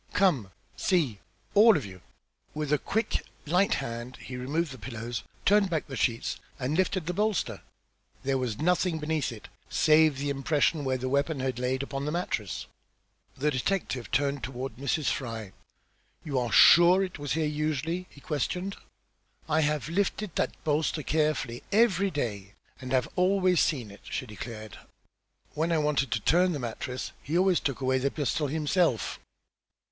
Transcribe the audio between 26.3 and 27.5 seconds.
the mattress he